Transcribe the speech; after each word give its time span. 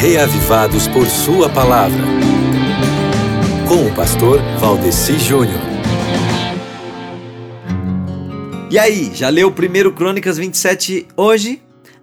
reavivados 0.00 0.86
por 0.86 1.08
Sua 1.08 1.48
palavra. 1.48 1.98
Com 3.66 3.84
o 3.84 3.94
pastor 3.96 4.40
Valdeci 4.60 5.18
Júnior. 5.18 5.60
E 8.70 8.78
aí, 8.78 9.10
já 9.12 9.28
leu 9.28 9.48
1 9.48 9.90
Crônicas 9.90 10.38
27 10.38 11.08
hoje? 11.16 11.60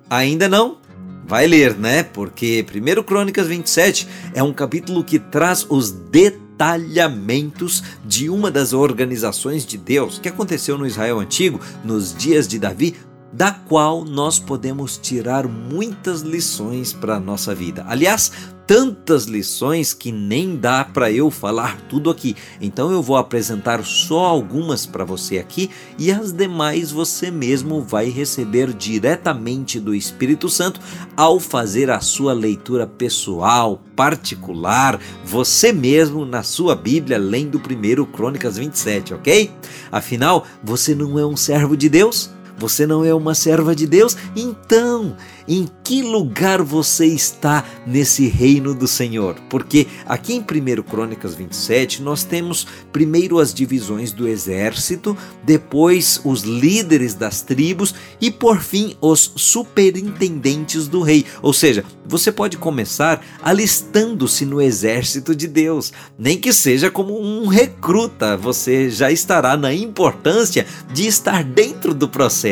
Ainda 0.10 0.50
não? 0.50 0.78
Vai 1.26 1.48
ler, 1.48 1.78
né? 1.78 2.04
Porque 2.04 2.66
1 2.70 3.04
Crônicas 3.04 3.48
27 3.48 4.10
é 4.34 4.44
um 4.44 4.52
capítulo 4.52 5.02
que 5.02 5.18
traz 5.18 5.66
os 5.70 5.90
detalhamentos 5.90 7.82
de 8.04 8.30
uma 8.30 8.52
das 8.52 8.74
organizações 8.74 9.66
de 9.66 9.78
Deus 9.78 10.20
que 10.20 10.28
aconteceu 10.28 10.78
no 10.78 10.86
Israel 10.86 11.18
antigo, 11.18 11.62
nos 11.82 12.14
dias 12.14 12.46
de 12.46 12.60
Davi, 12.60 12.94
da 13.36 13.52
qual 13.52 14.06
nós 14.06 14.40
podemos 14.40 14.98
tirar 14.98 15.46
muitas 15.46 16.22
lições 16.22 16.94
para 16.94 17.16
a 17.16 17.20
nossa 17.20 17.54
vida. 17.54 17.84
Aliás, 17.86 18.32
tantas 18.66 19.26
lições 19.26 19.94
que 19.94 20.10
nem 20.10 20.56
dá 20.56 20.86
para 20.86 21.12
eu 21.12 21.30
falar 21.30 21.82
tudo 21.90 22.10
aqui. 22.10 22.34
Então 22.62 22.92
eu 22.94 23.04
vou 23.04 23.18
apresentar 23.18 23.84
só 23.84 24.24
algumas 24.24 24.86
para 24.86 25.04
você 25.04 25.38
aqui 25.38 25.70
e 26.00 26.14
as 26.14 26.32
demais 26.32 26.92
você 26.92 27.30
mesmo 27.30 27.82
vai 27.82 28.10
receber 28.10 28.72
diretamente 28.72 29.82
do 29.82 29.94
Espírito 29.94 30.48
Santo 30.48 30.80
ao 31.18 31.38
fazer 31.38 31.92
a 31.92 32.00
sua 32.00 32.32
leitura 32.32 32.88
pessoal, 32.88 33.82
particular, 33.98 34.98
você 35.26 35.74
mesmo 35.74 36.26
na 36.26 36.42
sua 36.42 36.74
Bíblia 36.74 37.18
lendo 37.18 37.60
primeiro 37.60 38.06
Crônicas 38.06 38.58
27, 38.58 39.14
OK? 39.14 39.52
Afinal, 39.92 40.46
você 40.64 40.96
não 40.96 41.20
é 41.20 41.26
um 41.26 41.36
servo 41.36 41.76
de 41.76 41.90
Deus? 41.90 42.35
Você 42.58 42.88
não 42.88 43.04
é 43.04 43.14
uma 43.14 43.36
serva 43.36 43.76
de 43.76 43.86
Deus? 43.86 44.16
Então, 44.36 45.16
em 45.48 45.68
que 45.84 46.02
lugar 46.02 46.62
você 46.62 47.06
está 47.06 47.64
nesse 47.86 48.28
reino 48.28 48.74
do 48.74 48.88
Senhor? 48.88 49.36
Porque 49.50 49.88
aqui 50.06 50.34
em 50.34 50.40
1 50.40 50.82
Crônicas 50.84 51.36
27 51.36 52.02
nós 52.02 52.24
temos 52.24 52.66
primeiro 52.92 53.40
as 53.40 53.54
divisões 53.54 54.12
do 54.12 54.28
exército, 54.28 55.18
depois 55.44 56.20
os 56.24 56.44
líderes 56.44 57.14
das 57.14 57.42
tribos 57.42 57.94
e 58.20 58.32
por 58.32 58.62
fim 58.62 58.96
os 59.02 59.34
superintendentes 59.36 60.88
do 60.88 61.02
rei. 61.02 61.26
Ou 61.42 61.54
seja, 61.54 61.84
você 62.06 62.32
pode 62.32 62.58
começar 62.58 63.24
alistando-se 63.42 64.46
no 64.46 64.62
exército 64.62 65.36
de 65.36 65.48
Deus, 65.48 65.92
nem 66.18 66.38
que 66.38 66.54
seja 66.54 66.90
como 66.90 67.20
um 67.20 67.48
recruta, 67.48 68.38
você 68.38 68.90
já 68.90 69.12
estará 69.12 69.58
na 69.58 69.74
importância 69.74 70.66
de 70.94 71.06
estar 71.06 71.44
dentro 71.44 71.94
do 71.94 72.08
processo. 72.08 72.45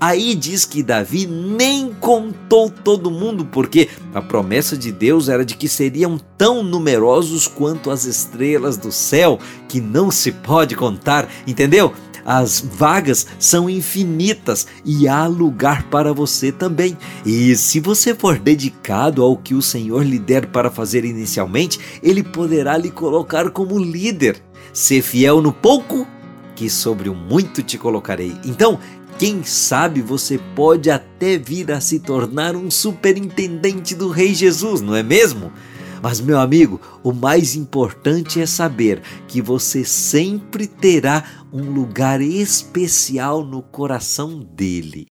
Aí 0.00 0.34
diz 0.34 0.64
que 0.64 0.82
Davi 0.82 1.26
nem 1.26 1.92
contou 1.92 2.70
todo 2.70 3.10
mundo, 3.10 3.44
porque 3.44 3.88
a 4.14 4.20
promessa 4.20 4.76
de 4.76 4.90
Deus 4.90 5.28
era 5.28 5.44
de 5.44 5.54
que 5.54 5.68
seriam 5.68 6.18
tão 6.36 6.62
numerosos 6.62 7.46
quanto 7.46 7.90
as 7.90 8.04
estrelas 8.04 8.76
do 8.76 8.90
céu, 8.90 9.38
que 9.68 9.80
não 9.80 10.10
se 10.10 10.32
pode 10.32 10.74
contar, 10.74 11.28
entendeu? 11.46 11.92
As 12.24 12.60
vagas 12.60 13.26
são 13.38 13.68
infinitas 13.68 14.66
e 14.84 15.08
há 15.08 15.26
lugar 15.26 15.84
para 15.84 16.12
você 16.12 16.52
também. 16.52 16.96
E 17.24 17.56
se 17.56 17.80
você 17.80 18.14
for 18.14 18.38
dedicado 18.38 19.22
ao 19.22 19.36
que 19.36 19.54
o 19.54 19.62
Senhor 19.62 20.04
lhe 20.04 20.18
der 20.18 20.46
para 20.46 20.70
fazer 20.70 21.04
inicialmente, 21.04 21.80
Ele 22.02 22.22
poderá 22.22 22.76
lhe 22.76 22.90
colocar 22.90 23.50
como 23.50 23.78
líder. 23.78 24.42
Ser 24.72 25.02
fiel 25.02 25.40
no 25.40 25.52
pouco, 25.52 26.06
que 26.60 26.68
sobre 26.68 27.08
o 27.08 27.14
muito 27.14 27.62
te 27.62 27.78
colocarei. 27.78 28.36
Então, 28.44 28.78
quem 29.18 29.42
sabe 29.42 30.02
você 30.02 30.38
pode 30.54 30.90
até 30.90 31.38
vir 31.38 31.72
a 31.72 31.80
se 31.80 32.00
tornar 32.00 32.54
um 32.54 32.70
superintendente 32.70 33.94
do 33.94 34.10
Rei 34.10 34.34
Jesus, 34.34 34.82
não 34.82 34.94
é 34.94 35.02
mesmo? 35.02 35.50
Mas, 36.02 36.20
meu 36.20 36.38
amigo, 36.38 36.78
o 37.02 37.14
mais 37.14 37.56
importante 37.56 38.42
é 38.42 38.44
saber 38.44 39.00
que 39.26 39.40
você 39.40 39.86
sempre 39.86 40.66
terá 40.66 41.24
um 41.50 41.62
lugar 41.62 42.20
especial 42.20 43.42
no 43.42 43.62
coração 43.62 44.38
dele. 44.38 45.08